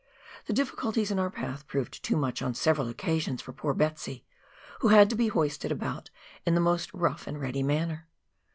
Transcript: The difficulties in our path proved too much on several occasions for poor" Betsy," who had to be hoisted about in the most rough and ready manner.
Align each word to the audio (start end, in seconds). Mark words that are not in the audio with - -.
The 0.47 0.53
difficulties 0.53 1.11
in 1.11 1.19
our 1.19 1.29
path 1.29 1.67
proved 1.67 2.01
too 2.01 2.15
much 2.17 2.41
on 2.41 2.55
several 2.55 2.87
occasions 2.89 3.39
for 3.39 3.53
poor" 3.53 3.71
Betsy," 3.75 4.25
who 4.79 4.87
had 4.87 5.11
to 5.11 5.15
be 5.15 5.27
hoisted 5.27 5.71
about 5.71 6.09
in 6.43 6.55
the 6.55 6.59
most 6.59 6.91
rough 6.91 7.27
and 7.27 7.39
ready 7.39 7.61
manner. 7.61 8.07